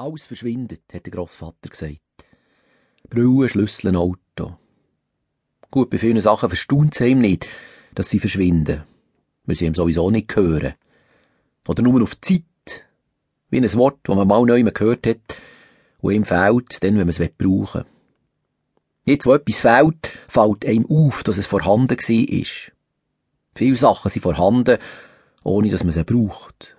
[0.00, 2.00] Alles verschwindet, hat der Grossvater gesagt.
[3.10, 4.56] Brille, Schlüssel, ein Auto.
[5.70, 7.46] Gut, bei vielen Sachen verstaunt es ihm nicht,
[7.94, 8.84] dass sie verschwinden.
[9.44, 10.72] Wir sie ihm sowieso nicht hören.
[11.68, 12.44] Oder nur auf Zeit.
[13.50, 15.36] Wie ein Wort, das man mal neu gehört hat,
[16.00, 17.86] und ihm fehlt, dann, wenn man es brauchen will.
[19.04, 22.72] Jetzt, wo etwas fehlt, fällt einem auf, dass es vorhanden war.
[23.54, 24.78] Viele Sachen sind vorhanden,
[25.44, 26.74] ohne dass man sie braucht.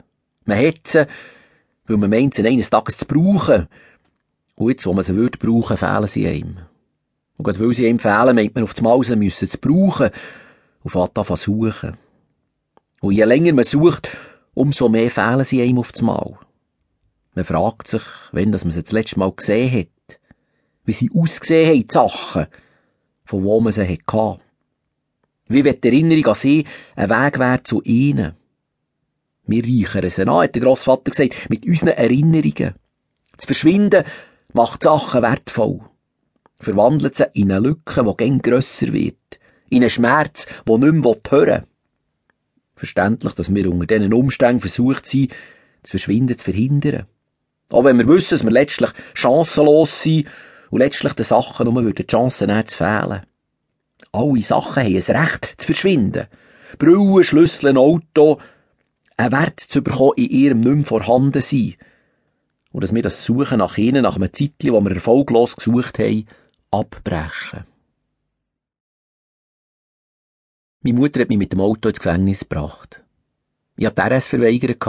[0.46, 1.06] Man hat sie,
[1.86, 3.68] weil man meint, sie eines Tages zu brauchen.
[4.56, 6.58] Und jetzt, wo man sie würde brauchen, fehlen sie einem.
[7.38, 10.10] Und gerade weil sie einem fehlen, meint man auf das Mal, sie müssen zu brauchen.
[10.84, 11.98] Und fährt an suchen.
[13.02, 14.16] Und je länger man sucht,
[14.54, 16.38] umso mehr fehlen sie einem auf das Mal.
[17.34, 20.20] Man fragt sich, wenn dass man sie das letzte Mal gesehen hat.
[20.84, 22.48] Wie sie ausgesehen haben, die Sachen,
[23.26, 24.40] von wo man sie hatte.
[25.48, 28.34] Wie wenn die Erinnerung an sie ein Weg wäre zu ihnen.
[29.52, 32.76] Wir reichern sie an, hat der Grossvater gesagt, mit unseren Erinnerungen.
[33.36, 34.06] Das Verschwinden
[34.54, 35.82] macht Sachen wertvoll.
[36.60, 39.18] Verwandelt sie in eine Lücke, die gern grösser wird.
[39.70, 41.64] In einen Schmerz, der mehr hören will.
[42.76, 45.34] Verständlich, dass wir unter diesen Umständen versucht sind,
[45.82, 47.06] das Verschwinden zu verhindern.
[47.72, 50.28] Auch wenn wir wissen, dass wir letztlich chancenlos sind
[50.70, 53.22] und letztlich den Sachen nur die Chancen nicht zu fehlen.
[54.14, 56.28] Alle Sachen haben ein Recht zu verschwinden.
[56.78, 58.40] Brüllen, Schlüssel, Auto,
[59.22, 61.76] einen Wert zu bekommen in ihrem nicht mehr vorhanden sein.
[62.72, 66.26] Und dass wir das Suchen nach ihnen, nach einem Zeitchen, wo wir erfolglos gesucht haben,
[66.72, 67.66] abbrechen.
[70.82, 73.04] Meine Mutter hat mich mit dem Auto ins Gefängnis gebracht.
[73.78, 74.86] Ich hatte die RS verweigert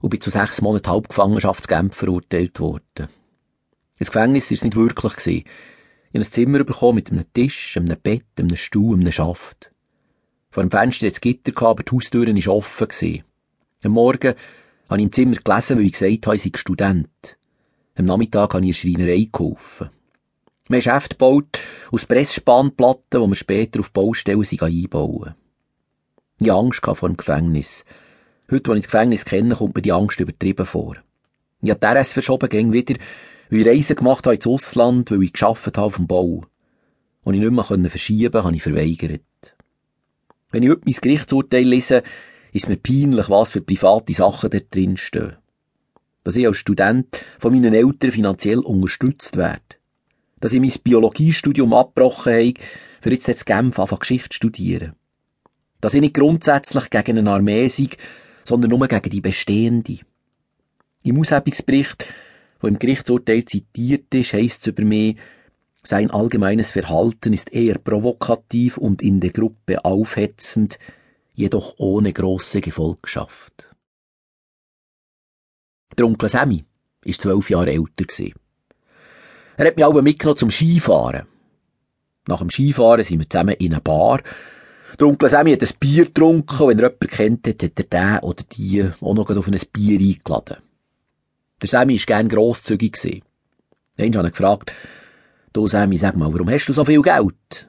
[0.00, 3.08] und bin zu sechs Monaten Halbgefangenschaftskämpfer verurteilt worden.
[3.98, 5.26] Das Gefängnis war es nicht wirklich.
[5.26, 5.44] Ich
[6.14, 9.70] habe ein Zimmer bekommen mit einem Tisch, einem Bett, einem Stuhl, einem Schaft.
[10.50, 13.22] Vor dem Fenster hatte es Gitter, aber die Haustür war offen.
[13.84, 14.34] Am Morgen
[14.88, 17.36] habe ich im Zimmer gelesen, weil ich gesagt habe, ich sei Student.
[17.96, 19.90] Am Nachmittag habe ich in der Schreinerei geholfen.
[20.68, 21.58] Wir haben Schäfte gebaut
[21.90, 25.34] aus Pressspannplatten, die wir später auf Baustellen einbauen.
[26.40, 27.84] Ich hatte Angst vor dem Gefängnis.
[28.50, 30.96] Heute, wenn ich das Gefängnis kenne, kommt mir die Angst übertrieben vor.
[31.60, 32.94] Ich habe die RS verschoben, ging wieder,
[33.50, 36.44] weil ich Reisen gemacht habe ins Ausland, weil ich geschafft habe auf dem Bau.
[37.24, 39.22] Und ich nicht mehr verschieben konnte, habe ich verweigert.
[40.52, 42.04] Wenn ich heute mein Gerichtsurteil lese,
[42.52, 45.36] ist mir peinlich, was für private Sachen da drin stehen.
[46.24, 49.60] Dass ich als Student von meinen Eltern finanziell unterstützt werde.
[50.40, 52.54] Dass ich mein Biologiestudium abgebrochen habe,
[53.00, 54.92] für jetzt in Genf einfach Geschichte studieren.
[55.80, 57.88] Dass ich nicht grundsätzlich gegen eine Armee sei,
[58.44, 59.98] sondern nur gegen die bestehende.
[61.02, 62.06] Im Aushebungsbericht,
[62.60, 65.16] wo im Gerichtsurteil zitiert ist, heisst es über mich,
[65.82, 70.78] sein allgemeines Verhalten ist eher provokativ und in der Gruppe aufhetzend,
[71.34, 73.74] jedoch ohne grosse Gefolgschaft.
[75.96, 76.64] Der Onkel Sammy
[77.04, 78.06] war zwölf Jahre älter.
[79.56, 81.26] Er hat mich auch mitgenommen zum Skifahren.
[82.26, 84.22] Nach dem Skifahren sind wir zusammen in einer Bar.
[84.98, 88.44] Der Onkel Sammy hat ein Bier getrunken, wenn er jemanden kennt hat, er den oder
[88.44, 90.56] die auch noch auf ein Bier eingeladen.
[91.60, 93.22] Der Sammy war gern grosszügig.
[93.98, 94.72] Einmal habe ich gefragt,
[95.52, 97.68] du Sammy, sag mal, warum hast du so viel Geld?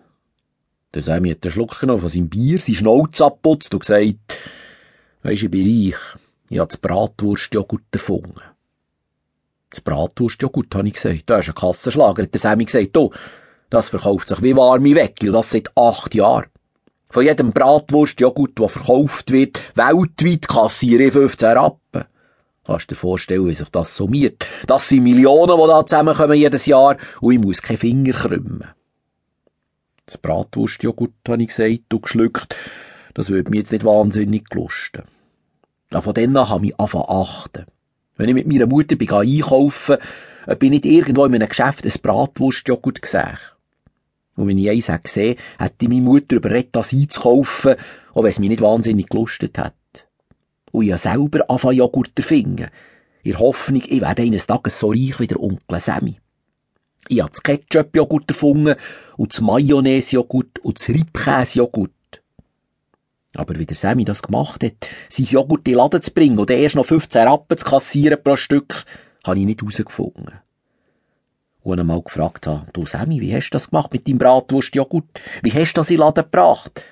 [0.94, 4.38] Der Sammy hat den Schluck genommen von seinem Bier, seine Schnauze abputzt und gesagt,
[5.24, 6.00] weisst, ich bin reich.
[6.50, 8.42] Ich habe das Bratwurstjoghurt erfunden.
[9.72, 11.24] Das Bratwurstjoghurt, habe ich gesagt.
[11.26, 12.90] Da ist ein Kassenschlager, hat der Sammy gesagt.
[12.96, 13.10] Du,
[13.72, 16.46] das verkauft sich wie warme Weckel und das seit acht Jahren.
[17.10, 22.06] Von jedem Bratwurstjoghurt, der verkauft wird, weltweit kassiere ich 15 Rappen.
[22.66, 24.46] Kannst dir vorstellen, wie sich das summiert?
[24.68, 28.68] Das sind Millionen, die da zusammenkommen jedes Jahr und ich muss keine Finger krümmen.
[30.06, 32.56] Das Bratwurstjoghurt, habe ich gesagt, du geschluckt.
[33.14, 35.04] Das würde mir jetzt nicht wahnsinnig gelusten.
[35.92, 37.66] Ja, von dann an habe ich angefangen achten.
[38.16, 39.98] Wenn ich mit meiner Mutter bin einkaufen
[40.60, 43.38] bin ich nicht irgendwo in einem Geschäft ein Bratwurstjoghurt gesehen.
[44.36, 47.76] Und wenn ich eins gesehen hätte meine Mutter überredet, das einzukaufen,
[48.14, 49.76] auch wenn es mich nicht wahnsinnig gelustet hat.
[50.72, 52.68] Und ich habe selber angefangen Joghurt erfinden.
[53.22, 56.18] In der Hoffnung, ich werde eines Tages so reich wie der Onkel Sammy.
[57.10, 58.76] Ich habe das Ketchup-Joghurt erfunden
[59.18, 61.92] und das Mayonnaise-Joghurt und das Reibkäse-Joghurt.
[63.36, 66.50] Aber wie der Sammy das gemacht hat, sein Joghurt in den Laden zu bringen und
[66.50, 68.86] erst noch 15 Rappen zu kassieren pro Stück,
[69.26, 70.34] habe ich nicht herausgefunden.
[71.62, 75.06] Und einmal gefragt habe, du Sammy, wie hast du das gemacht mit deinem Bratwurst-Joghurt?
[75.42, 76.84] Wie hast du das in den Laden gebracht?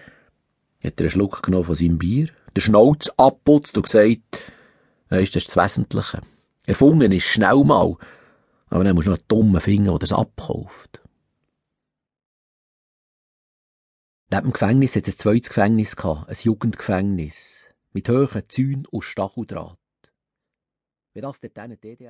[0.84, 4.40] Hat er einen Schluck genommen von seinem Bier, den Schnauz abputzt und gesagt,
[5.10, 6.22] das ist das Wesentliche.
[6.66, 7.98] Erfunden ist schnell mal,
[8.72, 11.02] aber dann musst du noch einen dummen Finger, der das abkauft.
[14.32, 17.68] Neben dem Gefängnis hat es ein zweites Gefängnis ein Jugendgefängnis.
[17.92, 19.78] Mit hohen Zäunen und Stacheldraht.
[21.14, 22.10] Wie das dort DDR